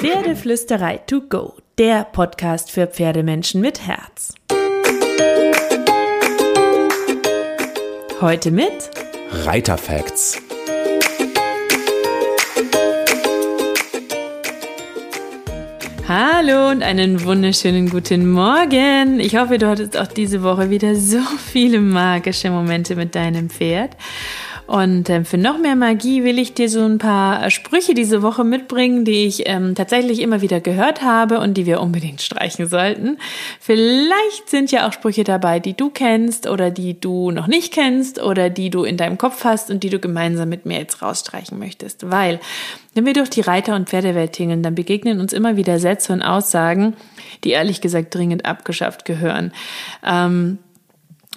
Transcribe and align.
Pferdeflüsterei 0.00 0.98
to 1.08 1.22
go, 1.22 1.54
der 1.76 2.04
Podcast 2.04 2.70
für 2.70 2.86
Pferdemenschen 2.86 3.60
mit 3.60 3.84
Herz. 3.84 4.32
Heute 8.20 8.52
mit 8.52 8.90
Reiterfacts. 9.32 10.40
Hallo 16.06 16.70
und 16.70 16.84
einen 16.84 17.24
wunderschönen 17.24 17.90
guten 17.90 18.30
Morgen. 18.30 19.18
Ich 19.18 19.36
hoffe, 19.36 19.58
du 19.58 19.68
hattest 19.68 19.96
auch 19.96 20.06
diese 20.06 20.44
Woche 20.44 20.70
wieder 20.70 20.94
so 20.94 21.18
viele 21.44 21.80
magische 21.80 22.50
Momente 22.50 22.94
mit 22.94 23.16
deinem 23.16 23.50
Pferd. 23.50 23.96
Und 24.68 25.08
ähm, 25.08 25.24
für 25.24 25.38
noch 25.38 25.56
mehr 25.56 25.76
Magie 25.76 26.24
will 26.24 26.38
ich 26.38 26.52
dir 26.52 26.68
so 26.68 26.84
ein 26.84 26.98
paar 26.98 27.50
Sprüche 27.50 27.94
diese 27.94 28.20
Woche 28.20 28.44
mitbringen, 28.44 29.06
die 29.06 29.24
ich 29.24 29.48
ähm, 29.48 29.74
tatsächlich 29.74 30.20
immer 30.20 30.42
wieder 30.42 30.60
gehört 30.60 31.00
habe 31.00 31.40
und 31.40 31.54
die 31.54 31.64
wir 31.64 31.80
unbedingt 31.80 32.20
streichen 32.20 32.68
sollten. 32.68 33.16
Vielleicht 33.60 34.50
sind 34.50 34.70
ja 34.70 34.86
auch 34.86 34.92
Sprüche 34.92 35.24
dabei, 35.24 35.58
die 35.58 35.74
du 35.74 35.88
kennst 35.88 36.46
oder 36.46 36.70
die 36.70 37.00
du 37.00 37.30
noch 37.30 37.46
nicht 37.46 37.72
kennst 37.72 38.22
oder 38.22 38.50
die 38.50 38.68
du 38.68 38.84
in 38.84 38.98
deinem 38.98 39.16
Kopf 39.16 39.42
hast 39.42 39.70
und 39.70 39.84
die 39.84 39.88
du 39.88 40.00
gemeinsam 40.00 40.50
mit 40.50 40.66
mir 40.66 40.80
jetzt 40.80 41.00
rausstreichen 41.00 41.58
möchtest. 41.58 42.10
Weil, 42.10 42.38
wenn 42.92 43.06
wir 43.06 43.14
durch 43.14 43.30
die 43.30 43.40
Reiter- 43.40 43.74
und 43.74 43.88
Pferdewelt 43.88 44.34
tingeln, 44.34 44.62
dann 44.62 44.74
begegnen 44.74 45.18
uns 45.18 45.32
immer 45.32 45.56
wieder 45.56 45.78
Sätze 45.78 46.12
und 46.12 46.20
Aussagen, 46.20 46.94
die 47.42 47.52
ehrlich 47.52 47.80
gesagt 47.80 48.14
dringend 48.14 48.44
abgeschafft 48.44 49.06
gehören. 49.06 49.50
Ähm, 50.04 50.58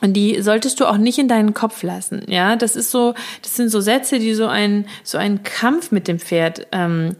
und 0.01 0.13
die 0.13 0.41
solltest 0.41 0.79
du 0.79 0.85
auch 0.85 0.97
nicht 0.97 1.19
in 1.19 1.27
deinen 1.27 1.53
Kopf 1.53 1.83
lassen. 1.83 2.23
Ja, 2.27 2.55
das 2.55 2.75
ist 2.75 2.91
so, 2.91 3.13
das 3.41 3.55
sind 3.55 3.69
so 3.69 3.81
Sätze, 3.81 4.19
die 4.19 4.33
so 4.33 4.47
ein 4.47 4.85
so 5.03 5.17
einen 5.17 5.43
Kampf 5.43 5.91
mit 5.91 6.07
dem 6.07 6.19
Pferd 6.19 6.67
ähm, 6.71 7.15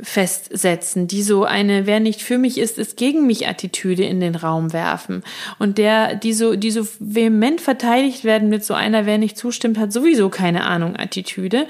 festsetzen, 0.00 1.06
die 1.06 1.22
so 1.22 1.44
eine 1.44 1.86
wer 1.86 2.00
nicht 2.00 2.22
für 2.22 2.38
mich 2.38 2.58
ist, 2.58 2.78
ist 2.78 2.96
gegen 2.96 3.26
mich 3.26 3.46
Attitüde 3.46 4.04
in 4.04 4.20
den 4.20 4.34
Raum 4.34 4.72
werfen 4.72 5.22
und 5.58 5.76
der 5.76 6.14
die 6.14 6.32
so 6.32 6.56
die 6.56 6.70
so 6.70 6.86
vehement 6.98 7.60
verteidigt 7.60 8.24
werden 8.24 8.48
mit 8.48 8.64
so 8.64 8.72
einer 8.72 9.04
wer 9.04 9.18
nicht 9.18 9.36
zustimmt 9.36 9.78
hat 9.78 9.92
sowieso 9.92 10.30
keine 10.30 10.64
Ahnung 10.64 10.96
Attitüde 10.96 11.66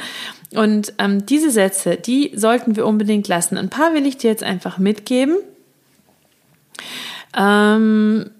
und 0.55 0.95
ähm, 0.98 1.27
diese 1.27 1.51
Sätze 1.51 1.97
die 1.97 2.33
sollten 2.35 2.77
wir 2.77 2.87
unbedingt 2.87 3.27
lassen. 3.27 3.59
Ein 3.59 3.71
paar 3.71 3.93
will 3.93 4.07
ich 4.07 4.19
dir 4.19 4.31
jetzt 4.31 4.45
einfach 4.45 4.79
mitgeben. 4.79 5.37
Ähm, 7.37 8.31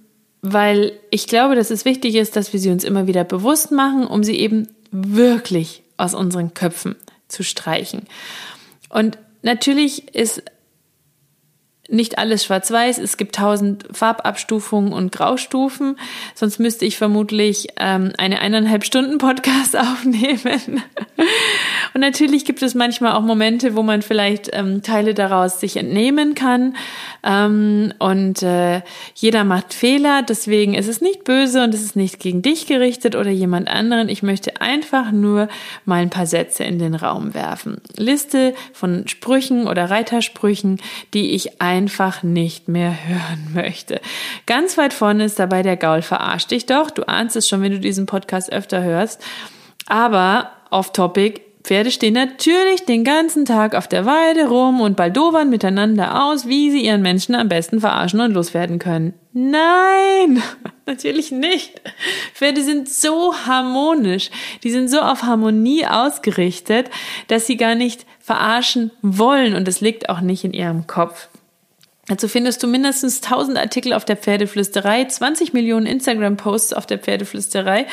weil 0.43 0.93
ich 1.11 1.29
glaube, 1.29 1.55
dass 1.55 1.71
es 1.71 1.85
wichtig 1.85 2.17
ist, 2.17 2.37
dass 2.37 2.53
wir 2.53 2.61
sie 2.61 2.71
uns 2.71 2.85
immer 2.85 3.07
wieder 3.07 3.25
bewusst 3.25 3.71
machen, 3.71 4.07
um 4.07 4.25
sie 4.25 4.37
eben 4.37 4.69
wirklich 4.91 5.83
aus 5.97 6.15
unseren 6.15 6.53
Köpfen 6.53 6.97
zu 7.29 7.45
streichen. 7.45 8.03
Und 8.89 9.19
natürlich 9.43 10.15
ist 10.15 10.43
nicht 11.93 12.19
alles 12.19 12.45
schwarz-weiß, 12.45 12.99
es 12.99 13.17
gibt 13.17 13.37
tausend 13.37 13.85
Farbabstufungen 13.93 14.93
und 14.93 15.13
Graustufen, 15.13 15.97
sonst 16.35 16.59
müsste 16.59 16.85
ich 16.85 16.97
vermutlich 16.97 17.69
ähm, 17.79 18.13
eine 18.19 18.41
eineinhalb 18.41 18.85
Stunden 18.85 19.19
Podcast 19.19 19.77
aufnehmen. 19.77 20.83
und 21.95 22.01
natürlich 22.01 22.45
gibt 22.45 22.63
es 22.63 22.75
manchmal 22.75 23.13
auch 23.13 23.23
Momente, 23.23 23.77
wo 23.77 23.83
man 23.83 24.03
vielleicht 24.03 24.51
ähm, 24.53 24.83
Teile 24.83 25.15
daraus 25.15 25.61
sich 25.61 25.77
entnehmen 25.77 26.35
kann. 26.35 26.77
Ähm, 27.23 27.93
und 27.99 28.43
äh, 28.43 28.83
jeder 29.15 29.45
macht 29.45 29.75
Fehler, 29.75 30.23
deswegen 30.23 30.75
ist 30.75 30.89
es 30.89 31.01
nicht 31.01 31.25
böse 31.25 31.63
und 31.63 31.75
es 31.75 31.83
ist 31.83 31.97
nicht 31.97 32.19
gegen 32.19 32.43
dich 32.43 32.67
gerichtet 32.67 33.15
oder 33.15 33.31
jemand 33.31 33.69
anderen. 33.69 34.09
Ich 34.09 34.23
möchte 34.23 34.61
einfach 34.61 35.13
nur 35.13 35.49
mal 35.85 36.03
ein 36.03 36.11
paar 36.11 36.27
Sätze 36.27 36.65
in 36.65 36.79
den 36.79 36.95
Raum 36.95 37.35
werfen. 37.35 37.81
Liste 37.97 38.55
von 38.73 39.07
Sprüchen 39.07 39.69
oder 39.69 39.91
Reitersprüchen, 39.91 40.81
die 41.15 41.33
ich 41.33 41.61
ein 41.61 41.82
einfach 41.83 42.23
nicht 42.23 42.69
mehr 42.69 42.95
hören 43.09 43.49
möchte. 43.55 44.01
Ganz 44.47 44.79
weit 44.79 44.93
vorne 44.93 45.25
ist 45.25 45.41
dabei 45.41 45.63
der 45.63 45.77
Gaul 45.77 46.01
verarscht 46.03 46.53
dich 46.53 46.67
doch. 46.67 46.93
Du 46.93 47.09
ahnst 47.09 47.35
es 47.35 47.49
schon, 47.49 47.61
wenn 47.61 47.73
du 47.73 47.81
diesen 47.81 48.07
Podcast 48.07 48.53
öfter 48.53 48.85
hörst. 48.85 49.21
Aber 49.87 50.53
off 50.71 50.93
topic, 50.93 51.41
Pferde 51.65 51.91
stehen 51.91 52.15
natürlich 52.15 52.85
den 52.87 53.03
ganzen 53.03 53.45
Tag 53.45 53.75
auf 53.75 53.89
der 53.89 54.07
Weide 54.07 54.49
rum 54.49 54.81
und 54.81 54.97
baldowern 54.97 55.51
miteinander 55.51 56.25
aus, 56.25 56.47
wie 56.47 56.71
sie 56.71 56.85
ihren 56.85 57.03
Menschen 57.03 57.35
am 57.35 57.49
besten 57.49 57.81
verarschen 57.81 58.21
und 58.21 58.33
loswerden 58.33 58.79
können. 58.79 59.15
Nein, 59.33 60.43
natürlich 60.87 61.33
nicht. 61.33 61.81
Pferde 62.35 62.63
sind 62.63 62.89
so 62.89 63.35
harmonisch, 63.47 64.31
die 64.63 64.71
sind 64.71 64.89
so 64.89 65.01
auf 65.01 65.23
Harmonie 65.23 65.87
ausgerichtet, 65.87 66.91
dass 67.27 67.47
sie 67.47 67.57
gar 67.57 67.75
nicht 67.75 68.07
verarschen 68.21 68.93
wollen 69.03 69.55
und 69.57 69.67
es 69.67 69.81
liegt 69.81 70.09
auch 70.09 70.21
nicht 70.21 70.45
in 70.45 70.53
ihrem 70.53 70.87
Kopf. 70.87 71.29
Dazu 72.09 72.27
findest 72.27 72.61
du 72.63 72.67
mindestens 72.67 73.23
1000 73.23 73.59
Artikel 73.59 73.93
auf 73.93 74.05
der 74.05 74.17
Pferdeflüsterei, 74.17 75.05
20 75.05 75.53
Millionen 75.53 75.87
Instagram-Posts 75.87 76.73
auf 76.73 76.85
der 76.85 76.99
Pferdeflüsterei 76.99 77.87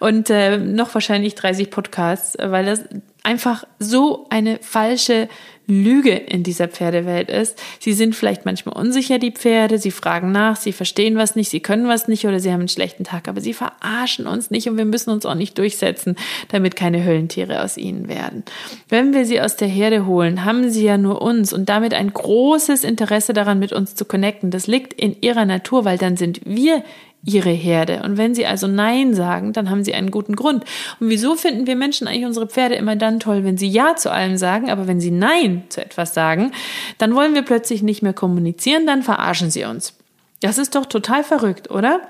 und 0.00 0.28
äh, 0.28 0.58
noch 0.58 0.92
wahrscheinlich 0.92 1.34
30 1.34 1.70
Podcasts, 1.70 2.36
weil 2.38 2.66
das 2.66 2.84
einfach 3.24 3.64
so 3.78 4.26
eine 4.30 4.58
falsche 4.60 5.28
Lüge 5.66 6.12
in 6.12 6.42
dieser 6.42 6.68
Pferdewelt 6.68 7.30
ist. 7.30 7.58
Sie 7.78 7.94
sind 7.94 8.14
vielleicht 8.14 8.44
manchmal 8.44 8.76
unsicher, 8.76 9.18
die 9.18 9.30
Pferde, 9.30 9.78
sie 9.78 9.90
fragen 9.90 10.30
nach, 10.30 10.56
sie 10.56 10.72
verstehen 10.72 11.16
was 11.16 11.36
nicht, 11.36 11.48
sie 11.48 11.60
können 11.60 11.88
was 11.88 12.06
nicht 12.06 12.26
oder 12.26 12.38
sie 12.38 12.52
haben 12.52 12.60
einen 12.60 12.68
schlechten 12.68 13.04
Tag, 13.04 13.28
aber 13.28 13.40
sie 13.40 13.54
verarschen 13.54 14.26
uns 14.26 14.50
nicht 14.50 14.68
und 14.68 14.76
wir 14.76 14.84
müssen 14.84 15.10
uns 15.10 15.24
auch 15.24 15.34
nicht 15.34 15.56
durchsetzen, 15.56 16.16
damit 16.48 16.76
keine 16.76 17.02
Höllentiere 17.02 17.62
aus 17.62 17.78
ihnen 17.78 18.08
werden. 18.08 18.44
Wenn 18.90 19.14
wir 19.14 19.24
sie 19.24 19.40
aus 19.40 19.56
der 19.56 19.68
Herde 19.68 20.04
holen, 20.04 20.44
haben 20.44 20.68
sie 20.68 20.84
ja 20.84 20.98
nur 20.98 21.22
uns 21.22 21.52
und 21.52 21.70
damit 21.70 21.94
ein 21.94 22.12
großes 22.12 22.84
Interesse 22.84 23.32
daran, 23.32 23.58
mit 23.58 23.72
uns 23.72 23.94
zu 23.94 24.04
connecten. 24.04 24.50
Das 24.50 24.66
liegt 24.66 24.92
in 24.92 25.16
ihrer 25.22 25.46
Natur, 25.46 25.86
weil 25.86 25.96
dann 25.96 26.18
sind 26.18 26.42
wir 26.44 26.84
ihre 27.24 27.50
Herde. 27.50 28.02
Und 28.02 28.16
wenn 28.16 28.34
sie 28.34 28.46
also 28.46 28.66
Nein 28.66 29.14
sagen, 29.14 29.52
dann 29.52 29.70
haben 29.70 29.84
sie 29.84 29.94
einen 29.94 30.10
guten 30.10 30.36
Grund. 30.36 30.64
Und 31.00 31.08
wieso 31.08 31.36
finden 31.36 31.66
wir 31.66 31.76
Menschen 31.76 32.06
eigentlich 32.06 32.26
unsere 32.26 32.46
Pferde 32.46 32.74
immer 32.74 32.96
dann 32.96 33.20
toll, 33.20 33.44
wenn 33.44 33.58
sie 33.58 33.68
Ja 33.68 33.96
zu 33.96 34.10
allem 34.10 34.36
sagen, 34.36 34.70
aber 34.70 34.86
wenn 34.86 35.00
sie 35.00 35.10
Nein 35.10 35.64
zu 35.68 35.82
etwas 35.82 36.14
sagen, 36.14 36.52
dann 36.98 37.14
wollen 37.14 37.34
wir 37.34 37.42
plötzlich 37.42 37.82
nicht 37.82 38.02
mehr 38.02 38.12
kommunizieren, 38.12 38.86
dann 38.86 39.02
verarschen 39.02 39.50
sie 39.50 39.64
uns. 39.64 39.94
Das 40.40 40.58
ist 40.58 40.74
doch 40.74 40.86
total 40.86 41.24
verrückt, 41.24 41.70
oder? 41.70 42.02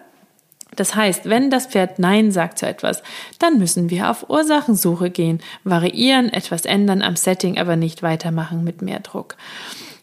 Das 0.75 0.97
heißt, 0.97 1.29
wenn 1.29 1.51
das 1.51 1.67
Pferd 1.67 2.01
Nein 2.01 2.33
sagt 2.33 2.59
zu 2.59 2.67
etwas, 2.67 3.03
dann 3.39 3.59
müssen 3.59 3.91
wir 3.91 4.11
auf 4.11 4.29
Ursachensuche 4.29 5.11
gehen, 5.11 5.41
variieren, 5.63 6.33
etwas 6.33 6.65
ändern 6.65 7.03
am 7.03 7.15
Setting, 7.15 7.59
aber 7.59 7.77
nicht 7.77 8.03
weitermachen 8.03 8.65
mit 8.65 8.83
mehr 8.83 9.01
Druck. 9.01 9.37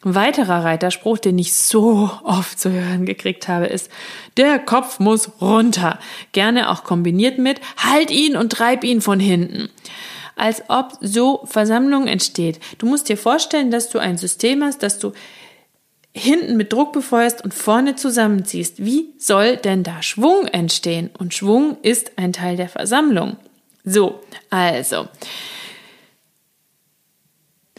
Ein 0.03 0.15
weiterer 0.15 0.63
Reiterspruch, 0.63 1.19
den 1.19 1.37
ich 1.37 1.53
so 1.53 2.09
oft 2.23 2.59
zu 2.59 2.71
hören 2.71 3.05
gekriegt 3.05 3.47
habe, 3.47 3.67
ist, 3.67 3.89
der 4.35 4.57
Kopf 4.57 4.99
muss 4.99 5.29
runter. 5.39 5.99
Gerne 6.31 6.71
auch 6.71 6.83
kombiniert 6.83 7.37
mit, 7.37 7.61
halt 7.77 8.09
ihn 8.09 8.35
und 8.35 8.51
treib 8.51 8.83
ihn 8.83 9.01
von 9.01 9.19
hinten. 9.19 9.69
Als 10.35 10.63
ob 10.69 10.93
so 11.01 11.41
Versammlung 11.45 12.07
entsteht. 12.07 12.59
Du 12.79 12.87
musst 12.87 13.09
dir 13.09 13.17
vorstellen, 13.17 13.69
dass 13.69 13.89
du 13.89 13.99
ein 13.99 14.17
System 14.17 14.63
hast, 14.63 14.81
dass 14.81 14.97
du 14.97 15.13
hinten 16.13 16.57
mit 16.57 16.73
Druck 16.73 16.93
befeuerst 16.93 17.43
und 17.43 17.53
vorne 17.53 17.95
zusammenziehst. 17.95 18.83
Wie 18.83 19.13
soll 19.19 19.57
denn 19.57 19.83
da 19.83 20.01
Schwung 20.01 20.47
entstehen? 20.47 21.11
Und 21.17 21.35
Schwung 21.35 21.77
ist 21.83 22.13
ein 22.17 22.33
Teil 22.33 22.57
der 22.57 22.69
Versammlung. 22.69 23.37
So, 23.83 24.19
also. 24.49 25.07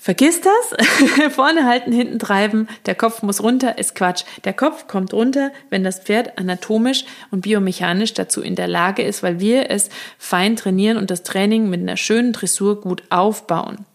Vergiss 0.03 0.41
das. 0.41 1.33
Vorne 1.33 1.65
halten, 1.65 1.93
hinten 1.93 2.19
treiben. 2.19 2.67
Der 2.87 2.97
Kopf 2.97 3.23
muss 3.23 3.41
runter, 3.41 3.79
ist 3.79 3.95
Quatsch. 3.95 4.25
Der 4.43 4.53
Kopf 4.53 4.89
kommt 4.89 5.13
runter, 5.15 5.53
wenn 5.71 5.85
das 5.85 6.01
Pferd 6.01 6.39
anatomisch 6.39 7.05
und 7.31 7.43
biomechanisch 7.43 8.13
dazu 8.13 8.43
in 8.43 8.57
der 8.57 8.67
Lage 8.67 9.05
ist, 9.05 9.23
weil 9.23 9.39
wir 9.39 9.71
es 9.71 9.91
fein 10.19 10.57
trainieren 10.57 10.97
und 10.97 11.13
das 11.13 11.23
Training 11.23 11.71
mit 11.71 11.83
einer 11.83 11.97
schönen 11.97 12.33
Dressur 12.33 12.81
gut 12.81 13.05
aufbauen. 13.11 13.87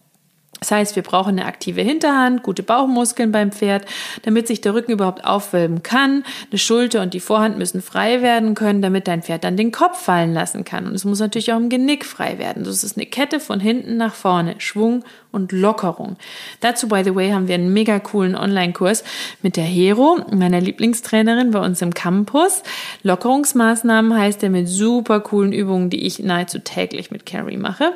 Das 0.60 0.70
heißt, 0.70 0.96
wir 0.96 1.02
brauchen 1.02 1.38
eine 1.38 1.46
aktive 1.46 1.82
Hinterhand, 1.82 2.42
gute 2.42 2.62
Bauchmuskeln 2.62 3.30
beim 3.30 3.52
Pferd, 3.52 3.84
damit 4.22 4.48
sich 4.48 4.60
der 4.60 4.74
Rücken 4.74 4.92
überhaupt 4.92 5.24
aufwölben 5.24 5.82
kann. 5.82 6.24
Eine 6.50 6.58
Schulter 6.58 7.02
und 7.02 7.14
die 7.14 7.20
Vorhand 7.20 7.58
müssen 7.58 7.80
frei 7.80 8.22
werden 8.22 8.54
können, 8.54 8.82
damit 8.82 9.06
dein 9.06 9.22
Pferd 9.22 9.44
dann 9.44 9.56
den 9.56 9.72
Kopf 9.72 10.02
fallen 10.02 10.34
lassen 10.34 10.64
kann. 10.64 10.86
Und 10.86 10.94
es 10.94 11.04
muss 11.04 11.20
natürlich 11.20 11.52
auch 11.52 11.58
im 11.58 11.68
Genick 11.68 12.04
frei 12.04 12.38
werden. 12.38 12.64
Das 12.64 12.82
ist 12.82 12.96
eine 12.96 13.06
Kette 13.06 13.40
von 13.40 13.60
hinten 13.60 13.96
nach 13.96 14.14
vorne, 14.14 14.56
Schwung 14.58 15.04
und 15.30 15.52
Lockerung. 15.52 16.16
Dazu, 16.60 16.88
by 16.88 17.02
the 17.04 17.14
way, 17.14 17.30
haben 17.30 17.48
wir 17.48 17.54
einen 17.54 17.72
mega 17.72 17.98
coolen 18.00 18.34
Online-Kurs 18.34 19.04
mit 19.42 19.56
der 19.56 19.64
Hero, 19.64 20.18
meiner 20.32 20.60
Lieblingstrainerin 20.60 21.52
bei 21.52 21.60
uns 21.60 21.82
im 21.82 21.94
Campus. 21.94 22.62
Lockerungsmaßnahmen 23.02 24.18
heißt 24.18 24.42
er 24.42 24.50
mit 24.50 24.68
super 24.68 25.20
coolen 25.20 25.52
Übungen, 25.52 25.90
die 25.90 26.04
ich 26.04 26.18
nahezu 26.18 26.58
täglich 26.58 27.10
mit 27.10 27.26
Carrie 27.26 27.56
mache. 27.56 27.92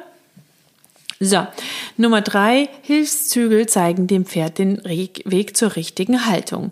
So, 1.24 1.46
Nummer 1.96 2.20
drei, 2.20 2.68
Hilfszügel 2.82 3.68
zeigen 3.68 4.08
dem 4.08 4.26
Pferd 4.26 4.58
den 4.58 4.82
Weg 4.84 5.56
zur 5.56 5.76
richtigen 5.76 6.26
Haltung. 6.26 6.70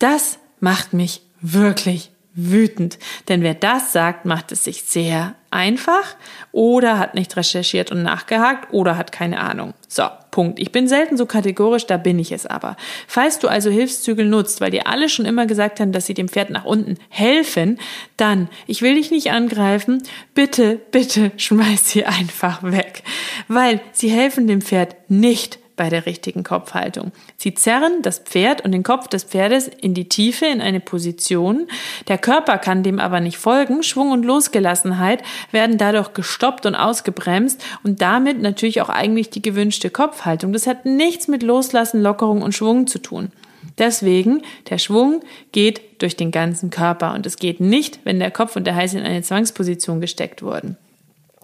Das 0.00 0.40
macht 0.58 0.94
mich 0.94 1.20
wirklich 1.40 2.10
wütend. 2.34 2.98
Denn 3.28 3.42
wer 3.42 3.54
das 3.54 3.92
sagt, 3.92 4.24
macht 4.24 4.52
es 4.52 4.64
sich 4.64 4.82
sehr 4.82 5.34
einfach 5.50 6.16
oder 6.50 6.98
hat 6.98 7.14
nicht 7.14 7.36
recherchiert 7.36 7.92
und 7.92 8.02
nachgehakt 8.02 8.72
oder 8.72 8.96
hat 8.96 9.12
keine 9.12 9.40
Ahnung. 9.40 9.72
So, 9.86 10.02
Punkt. 10.32 10.58
Ich 10.58 10.72
bin 10.72 10.88
selten 10.88 11.16
so 11.16 11.26
kategorisch, 11.26 11.86
da 11.86 11.96
bin 11.96 12.18
ich 12.18 12.32
es 12.32 12.44
aber. 12.44 12.76
Falls 13.06 13.38
du 13.38 13.46
also 13.46 13.70
Hilfszügel 13.70 14.26
nutzt, 14.26 14.60
weil 14.60 14.72
dir 14.72 14.88
alle 14.88 15.08
schon 15.08 15.26
immer 15.26 15.46
gesagt 15.46 15.78
haben, 15.78 15.92
dass 15.92 16.06
sie 16.06 16.14
dem 16.14 16.28
Pferd 16.28 16.50
nach 16.50 16.64
unten 16.64 16.98
helfen, 17.08 17.78
dann, 18.16 18.48
ich 18.66 18.82
will 18.82 18.96
dich 18.96 19.12
nicht 19.12 19.30
angreifen, 19.30 20.02
bitte, 20.34 20.80
bitte 20.90 21.30
schmeiß 21.36 21.88
sie 21.88 22.04
einfach 22.04 22.64
weg. 22.64 23.04
Weil 23.46 23.80
sie 23.92 24.10
helfen 24.10 24.48
dem 24.48 24.60
Pferd 24.60 24.96
nicht 25.08 25.60
bei 25.76 25.88
der 25.88 26.06
richtigen 26.06 26.44
Kopfhaltung. 26.44 27.12
Sie 27.36 27.54
zerren 27.54 28.02
das 28.02 28.18
Pferd 28.18 28.64
und 28.64 28.72
den 28.72 28.82
Kopf 28.82 29.08
des 29.08 29.24
Pferdes 29.24 29.68
in 29.68 29.94
die 29.94 30.08
Tiefe 30.08 30.46
in 30.46 30.60
eine 30.60 30.80
Position. 30.80 31.66
Der 32.08 32.18
Körper 32.18 32.58
kann 32.58 32.82
dem 32.82 33.00
aber 33.00 33.20
nicht 33.20 33.38
folgen. 33.38 33.82
Schwung 33.82 34.12
und 34.12 34.24
Losgelassenheit 34.24 35.22
werden 35.50 35.78
dadurch 35.78 36.14
gestoppt 36.14 36.66
und 36.66 36.74
ausgebremst 36.74 37.62
und 37.82 38.00
damit 38.00 38.40
natürlich 38.40 38.80
auch 38.82 38.88
eigentlich 38.88 39.30
die 39.30 39.42
gewünschte 39.42 39.90
Kopfhaltung. 39.90 40.52
Das 40.52 40.66
hat 40.66 40.86
nichts 40.86 41.28
mit 41.28 41.42
Loslassen, 41.42 42.02
Lockerung 42.02 42.42
und 42.42 42.54
Schwung 42.54 42.86
zu 42.86 43.00
tun. 43.00 43.32
Deswegen, 43.78 44.42
der 44.70 44.78
Schwung 44.78 45.22
geht 45.52 46.02
durch 46.02 46.16
den 46.16 46.30
ganzen 46.30 46.70
Körper 46.70 47.14
und 47.14 47.26
es 47.26 47.36
geht 47.36 47.60
nicht, 47.60 47.98
wenn 48.04 48.20
der 48.20 48.30
Kopf 48.30 48.56
und 48.56 48.66
der 48.66 48.76
Hals 48.76 48.94
in 48.94 49.02
eine 49.02 49.22
Zwangsposition 49.22 50.00
gesteckt 50.00 50.42
wurden. 50.42 50.76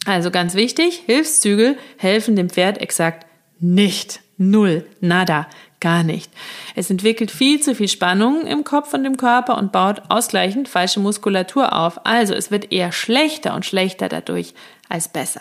Also 0.06 0.30
ganz 0.30 0.54
wichtig, 0.54 1.02
Hilfszügel 1.06 1.76
helfen 1.98 2.36
dem 2.36 2.48
Pferd 2.48 2.78
exakt 2.78 3.26
nicht. 3.60 4.20
Null. 4.36 4.86
Nada. 5.00 5.46
Gar 5.80 6.02
nicht. 6.02 6.30
Es 6.74 6.90
entwickelt 6.90 7.30
viel 7.30 7.60
zu 7.60 7.74
viel 7.74 7.88
Spannung 7.88 8.46
im 8.46 8.64
Kopf 8.64 8.92
und 8.92 9.06
im 9.06 9.16
Körper 9.16 9.56
und 9.56 9.72
baut 9.72 10.02
ausgleichend 10.10 10.68
falsche 10.68 11.00
Muskulatur 11.00 11.74
auf. 11.74 12.04
Also 12.04 12.34
es 12.34 12.50
wird 12.50 12.70
eher 12.70 12.92
schlechter 12.92 13.54
und 13.54 13.64
schlechter 13.64 14.10
dadurch 14.10 14.52
als 14.90 15.08
besser. 15.08 15.40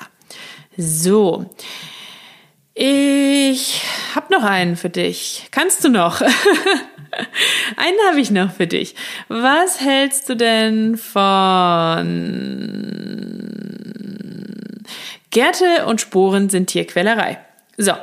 So. 0.77 1.49
Ich 2.73 3.81
habe 4.15 4.33
noch 4.33 4.43
einen 4.43 4.77
für 4.77 4.89
dich. 4.89 5.49
Kannst 5.51 5.83
du 5.83 5.89
noch? 5.89 6.21
einen 7.75 7.97
habe 8.07 8.21
ich 8.21 8.31
noch 8.31 8.53
für 8.53 8.67
dich. 8.67 8.95
Was 9.27 9.81
hältst 9.81 10.29
du 10.29 10.35
denn 10.37 10.95
von 10.95 12.05
Gärte 15.31 15.85
und 15.85 15.99
Sporen 15.99 16.49
sind 16.49 16.67
Tierquälerei? 16.67 17.39
So, 17.81 17.93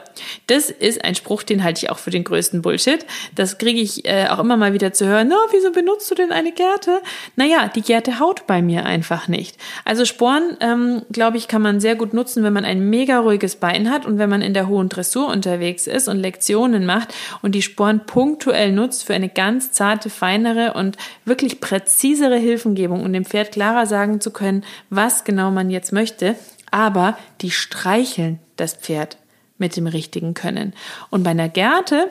das 0.46 0.70
ist 0.70 1.04
ein 1.04 1.14
Spruch, 1.14 1.42
den 1.42 1.62
halte 1.62 1.84
ich 1.84 1.90
auch 1.90 1.98
für 1.98 2.08
den 2.08 2.24
größten 2.24 2.62
Bullshit. 2.62 3.04
Das 3.34 3.58
kriege 3.58 3.78
ich 3.78 4.06
äh, 4.06 4.26
auch 4.28 4.38
immer 4.38 4.56
mal 4.56 4.72
wieder 4.72 4.94
zu 4.94 5.06
hören. 5.06 5.28
Na, 5.28 5.36
wieso 5.52 5.70
benutzt 5.70 6.10
du 6.10 6.14
denn 6.14 6.32
eine 6.32 6.52
Gerte? 6.52 7.02
Naja, 7.36 7.68
die 7.68 7.82
Gerte 7.82 8.18
haut 8.18 8.46
bei 8.46 8.62
mir 8.62 8.86
einfach 8.86 9.28
nicht. 9.28 9.58
Also 9.84 10.06
Sporen, 10.06 10.56
ähm, 10.60 11.02
glaube 11.12 11.36
ich, 11.36 11.46
kann 11.46 11.60
man 11.60 11.80
sehr 11.80 11.94
gut 11.94 12.14
nutzen, 12.14 12.42
wenn 12.42 12.54
man 12.54 12.64
ein 12.64 12.88
mega 12.88 13.18
ruhiges 13.18 13.56
Bein 13.56 13.90
hat 13.90 14.06
und 14.06 14.16
wenn 14.16 14.30
man 14.30 14.40
in 14.40 14.54
der 14.54 14.66
hohen 14.66 14.88
Dressur 14.88 15.28
unterwegs 15.28 15.86
ist 15.86 16.08
und 16.08 16.20
Lektionen 16.20 16.86
macht 16.86 17.12
und 17.42 17.54
die 17.54 17.60
Sporen 17.60 18.06
punktuell 18.06 18.72
nutzt 18.72 19.04
für 19.04 19.12
eine 19.12 19.28
ganz 19.28 19.72
zarte, 19.72 20.08
feinere 20.08 20.72
und 20.72 20.96
wirklich 21.26 21.60
präzisere 21.60 22.38
Hilfengebung, 22.38 23.04
um 23.04 23.12
dem 23.12 23.26
Pferd 23.26 23.52
klarer 23.52 23.84
sagen 23.84 24.22
zu 24.22 24.30
können, 24.30 24.64
was 24.88 25.24
genau 25.24 25.50
man 25.50 25.68
jetzt 25.68 25.92
möchte. 25.92 26.34
Aber 26.70 27.18
die 27.42 27.50
streicheln 27.50 28.38
das 28.56 28.72
Pferd 28.72 29.18
mit 29.58 29.76
dem 29.76 29.86
richtigen 29.86 30.34
Können. 30.34 30.72
Und 31.10 31.22
bei 31.22 31.30
einer 31.30 31.48
Gerte 31.48 32.10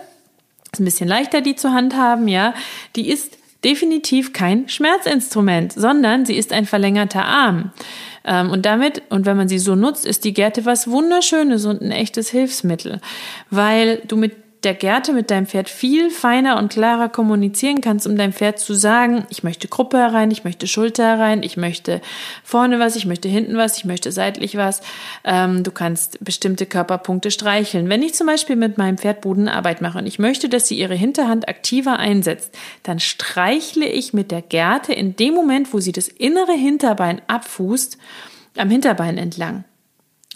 ist 0.71 0.79
ein 0.79 0.85
bisschen 0.85 1.07
leichter, 1.07 1.41
die 1.41 1.55
zu 1.55 1.71
handhaben, 1.71 2.27
ja. 2.27 2.53
Die 2.95 3.09
ist 3.09 3.37
definitiv 3.63 4.33
kein 4.33 4.69
Schmerzinstrument, 4.69 5.73
sondern 5.73 6.25
sie 6.25 6.35
ist 6.35 6.53
ein 6.53 6.65
verlängerter 6.65 7.25
Arm. 7.25 7.71
Ähm, 8.23 8.51
und 8.51 8.65
damit, 8.65 9.01
und 9.09 9.25
wenn 9.25 9.37
man 9.37 9.47
sie 9.47 9.59
so 9.59 9.75
nutzt, 9.75 10.05
ist 10.05 10.23
die 10.23 10.33
Gerte 10.33 10.65
was 10.65 10.89
Wunderschönes 10.89 11.65
und 11.65 11.81
ein 11.81 11.91
echtes 11.91 12.29
Hilfsmittel, 12.29 13.01
weil 13.49 14.01
du 14.07 14.17
mit 14.17 14.44
der 14.65 14.73
Gerte 14.73 15.13
mit 15.13 15.29
deinem 15.29 15.45
Pferd 15.45 15.69
viel 15.69 16.09
feiner 16.09 16.57
und 16.57 16.71
klarer 16.71 17.07
kommunizieren 17.07 17.81
kannst, 17.81 18.07
um 18.07 18.17
deinem 18.17 18.33
Pferd 18.33 18.59
zu 18.59 18.73
sagen, 18.73 19.25
ich 19.29 19.43
möchte 19.43 19.67
Gruppe 19.67 19.97
herein, 19.97 20.31
ich 20.31 20.43
möchte 20.43 20.67
Schulter 20.67 21.05
herein, 21.05 21.43
ich 21.43 21.55
möchte 21.55 22.01
vorne 22.43 22.79
was, 22.79 22.95
ich 22.95 23.05
möchte 23.05 23.29
hinten 23.29 23.57
was, 23.57 23.77
ich 23.77 23.85
möchte 23.85 24.11
seitlich 24.11 24.57
was. 24.57 24.81
Ähm, 25.23 25.63
du 25.63 25.71
kannst 25.71 26.23
bestimmte 26.25 26.65
Körperpunkte 26.65 27.29
streicheln. 27.29 27.89
Wenn 27.89 28.01
ich 28.01 28.15
zum 28.15 28.25
Beispiel 28.25 28.55
mit 28.55 28.79
meinem 28.79 28.97
Pferd 28.97 29.21
Bodenarbeit 29.21 29.81
mache 29.81 29.99
und 29.99 30.07
ich 30.07 30.17
möchte, 30.17 30.49
dass 30.49 30.67
sie 30.67 30.77
ihre 30.77 30.95
Hinterhand 30.95 31.47
aktiver 31.47 31.99
einsetzt, 31.99 32.57
dann 32.81 32.99
streichle 32.99 33.87
ich 33.87 34.13
mit 34.13 34.31
der 34.31 34.41
Gerte 34.41 34.93
in 34.93 35.15
dem 35.15 35.35
Moment, 35.35 35.73
wo 35.73 35.79
sie 35.79 35.91
das 35.91 36.07
innere 36.07 36.53
Hinterbein 36.53 37.21
abfußt, 37.27 37.99
am 38.57 38.69
Hinterbein 38.71 39.19
entlang 39.19 39.63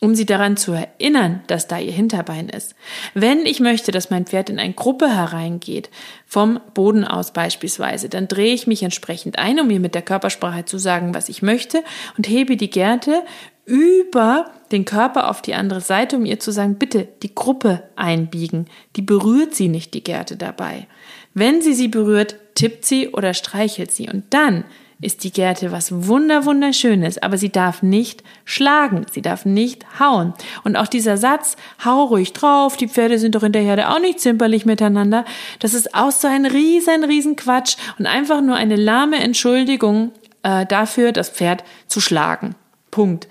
um 0.02 0.16
sie 0.16 0.26
daran 0.26 0.58
zu 0.58 0.72
erinnern, 0.72 1.42
dass 1.48 1.68
da 1.68 1.78
ihr 1.78 1.92
Hinterbein 1.92 2.50
ist. 2.50 2.76
Wenn 3.14 3.46
ich 3.46 3.60
möchte, 3.60 3.92
dass 3.92 4.10
mein 4.10 4.26
Pferd 4.26 4.50
in 4.50 4.60
eine 4.60 4.74
Gruppe 4.74 5.14
hereingeht, 5.14 5.90
vom 6.26 6.60
Boden 6.74 7.06
aus 7.06 7.34
beispielsweise, 7.34 8.08
dann 8.10 8.28
drehe 8.28 8.54
ich 8.54 8.68
mich 8.68 8.84
entsprechend 8.84 9.38
ein, 9.38 9.60
um 9.60 9.68
mir 9.68 9.80
mit 9.80 9.96
der 9.96 10.02
Körpersprache 10.02 10.66
zu 10.66 10.78
sagen, 10.78 11.14
was 11.14 11.30
ich 11.30 11.42
möchte 11.42 11.84
und 12.18 12.30
hebe 12.30 12.56
die 12.56 12.70
Gerte 12.70 13.24
über 13.66 14.46
den 14.72 14.86
Körper 14.86 15.30
auf 15.30 15.42
die 15.42 15.54
andere 15.54 15.82
Seite, 15.82 16.16
um 16.16 16.26
ihr 16.26 16.40
zu 16.40 16.52
sagen, 16.52 16.76
bitte 16.76 17.08
die 17.22 17.36
Gruppe 17.36 17.84
einbiegen. 17.96 18.66
Die 18.96 19.02
berührt 19.02 19.54
sie 19.54 19.68
nicht, 19.68 19.94
die 19.94 20.04
Gerte 20.04 20.38
dabei. 20.38 20.88
Wenn 21.34 21.62
sie 21.62 21.74
sie 21.74 21.88
berührt, 21.88 22.36
tippt 22.56 22.86
sie 22.86 23.10
oder 23.10 23.34
streichelt 23.34 23.92
sie. 23.92 24.10
Und 24.10 24.26
dann 24.32 24.66
ist 25.02 25.24
die 25.24 25.32
Gerte 25.32 25.72
was 25.72 26.08
wunder 26.08 26.46
wunderschönes, 26.46 27.18
aber 27.20 27.38
sie 27.38 27.52
darf 27.52 27.82
nicht 27.82 28.24
schlagen, 28.44 29.06
sie 29.12 29.22
darf 29.22 29.46
nicht 29.46 30.00
hauen. 30.00 30.34
Und 30.64 30.76
auch 30.76 30.88
dieser 30.88 31.18
Satz, 31.18 31.56
hau 31.86 32.06
ruhig 32.06 32.34
drauf, 32.34 32.76
die 32.76 32.90
Pferde 32.90 33.18
sind 33.18 33.36
doch 33.36 33.44
in 33.44 33.54
der 33.54 33.62
Herde 33.62 33.90
auch 33.90 34.00
nicht 34.00 34.20
zimperlich 34.20 34.66
miteinander, 34.66 35.24
das 35.60 35.74
ist 35.74 35.96
auch 35.96 36.12
so 36.12 36.28
ein 36.28 36.46
riesen, 36.46 37.04
riesen 37.04 37.36
Quatsch 37.36 37.78
und 37.98 38.08
einfach 38.08 38.42
nur 38.42 38.56
eine 38.56 38.76
lahme 38.76 39.18
Entschuldigung 39.18 40.12
äh, 40.44 40.66
dafür, 40.66 41.12
das 41.12 41.30
Pferd 41.30 41.64
zu 41.88 42.02
schlagen. 42.02 42.56
Punkt. 42.92 43.28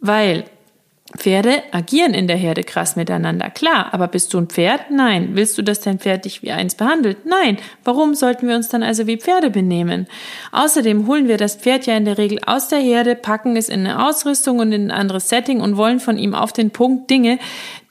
Weil 0.00 0.44
Pferde 1.16 1.62
agieren 1.72 2.12
in 2.12 2.28
der 2.28 2.36
Herde 2.36 2.62
krass 2.64 2.94
miteinander, 2.94 3.48
klar, 3.48 3.88
aber 3.92 4.08
bist 4.08 4.34
du 4.34 4.38
ein 4.38 4.48
Pferd? 4.48 4.90
Nein. 4.90 5.30
Willst 5.32 5.56
du, 5.56 5.62
dass 5.62 5.80
dein 5.80 5.98
Pferd 5.98 6.26
dich 6.26 6.42
wie 6.42 6.52
eins 6.52 6.74
behandelt? 6.74 7.24
Nein. 7.24 7.56
Warum 7.82 8.14
sollten 8.14 8.46
wir 8.46 8.54
uns 8.54 8.68
dann 8.68 8.82
also 8.82 9.06
wie 9.06 9.16
Pferde 9.16 9.48
benehmen? 9.48 10.06
Außerdem 10.52 11.06
holen 11.06 11.26
wir 11.26 11.38
das 11.38 11.56
Pferd 11.56 11.86
ja 11.86 11.96
in 11.96 12.04
der 12.04 12.18
Regel 12.18 12.40
aus 12.44 12.68
der 12.68 12.80
Herde, 12.80 13.14
packen 13.14 13.56
es 13.56 13.70
in 13.70 13.86
eine 13.86 14.06
Ausrüstung 14.06 14.58
und 14.58 14.72
in 14.72 14.88
ein 14.88 14.90
anderes 14.90 15.30
Setting 15.30 15.62
und 15.62 15.78
wollen 15.78 16.00
von 16.00 16.18
ihm 16.18 16.34
auf 16.34 16.52
den 16.52 16.72
Punkt 16.72 17.08
Dinge, 17.08 17.38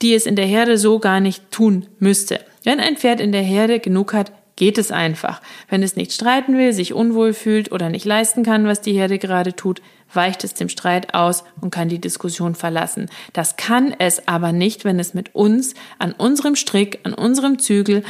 die 0.00 0.14
es 0.14 0.24
in 0.24 0.36
der 0.36 0.46
Herde 0.46 0.78
so 0.78 1.00
gar 1.00 1.18
nicht 1.18 1.50
tun 1.50 1.86
müsste. 1.98 2.40
Wenn 2.62 2.78
ein 2.78 2.96
Pferd 2.96 3.20
in 3.20 3.32
der 3.32 3.42
Herde 3.42 3.80
genug 3.80 4.12
hat, 4.12 4.30
geht 4.58 4.76
es 4.76 4.90
einfach. 4.90 5.40
Wenn 5.68 5.82
es 5.82 5.96
nicht 5.96 6.12
streiten 6.12 6.58
will, 6.58 6.72
sich 6.72 6.92
unwohl 6.92 7.32
fühlt 7.32 7.72
oder 7.72 7.88
nicht 7.88 8.04
leisten 8.04 8.42
kann, 8.42 8.66
was 8.66 8.80
die 8.80 8.92
Herde 8.92 9.18
gerade 9.18 9.54
tut, 9.54 9.80
weicht 10.12 10.42
es 10.42 10.52
dem 10.52 10.68
Streit 10.68 11.14
aus 11.14 11.44
und 11.60 11.70
kann 11.70 11.88
die 11.88 12.00
Diskussion 12.00 12.54
verlassen. 12.54 13.08
Das 13.32 13.56
kann 13.56 13.94
es 13.98 14.26
aber 14.26 14.52
nicht, 14.52 14.84
wenn 14.84 14.98
es 14.98 15.14
mit 15.14 15.34
uns 15.34 15.74
an 15.98 16.12
unserem 16.12 16.56
Strick, 16.56 16.98
an 17.04 17.14
unserem 17.14 17.58
Zügel, 17.58 18.02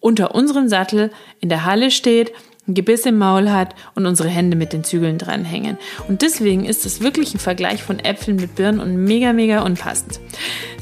unter 0.00 0.34
unserem 0.34 0.68
Sattel 0.68 1.10
in 1.40 1.48
der 1.48 1.64
Halle 1.64 1.90
steht 1.90 2.32
ein 2.68 2.74
Gebiss 2.74 3.06
im 3.06 3.18
Maul 3.18 3.50
hat 3.50 3.74
und 3.94 4.06
unsere 4.06 4.28
Hände 4.28 4.56
mit 4.56 4.72
den 4.72 4.84
Zügeln 4.84 5.16
dranhängen. 5.18 5.78
Und 6.06 6.22
deswegen 6.22 6.66
ist 6.66 6.84
es 6.84 7.00
wirklich 7.00 7.34
ein 7.34 7.38
Vergleich 7.38 7.82
von 7.82 7.98
Äpfeln 7.98 8.36
mit 8.36 8.54
Birnen 8.54 8.78
und 8.78 9.04
mega, 9.04 9.32
mega 9.32 9.62
unpassend. 9.62 10.20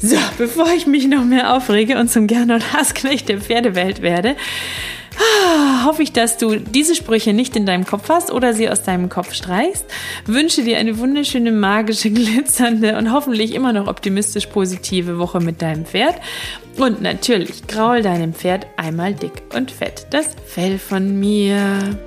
So, 0.01 0.17
bevor 0.37 0.67
ich 0.75 0.85
mich 0.85 1.07
noch 1.07 1.23
mehr 1.23 1.55
aufrege 1.55 1.97
und 1.97 2.11
zum 2.11 2.27
Gernot 2.27 2.73
Hassknecht 2.73 3.29
der 3.29 3.39
Pferdewelt 3.39 4.01
werde, 4.01 4.35
Ah, 5.49 5.85
hoffe 5.85 6.03
ich, 6.03 6.11
dass 6.11 6.37
du 6.37 6.57
diese 6.57 6.93
Sprüche 6.93 7.31
nicht 7.31 7.55
in 7.55 7.65
deinem 7.65 7.85
Kopf 7.85 8.09
hast 8.09 8.31
oder 8.31 8.53
sie 8.53 8.69
aus 8.69 8.83
deinem 8.83 9.07
Kopf 9.07 9.33
streichst. 9.33 9.85
Wünsche 10.25 10.61
dir 10.63 10.77
eine 10.77 10.97
wunderschöne, 10.97 11.53
magische, 11.53 12.09
glitzernde 12.11 12.97
und 12.97 13.13
hoffentlich 13.13 13.55
immer 13.55 13.71
noch 13.71 13.87
optimistisch 13.87 14.47
positive 14.47 15.19
Woche 15.19 15.39
mit 15.39 15.61
deinem 15.61 15.85
Pferd. 15.85 16.15
Und 16.75 17.01
natürlich 17.01 17.65
graul 17.65 18.01
deinem 18.01 18.33
Pferd 18.33 18.67
einmal 18.75 19.13
dick 19.13 19.41
und 19.55 19.71
fett 19.71 20.07
das 20.09 20.35
Fell 20.45 20.77
von 20.77 21.17
mir. 21.17 21.97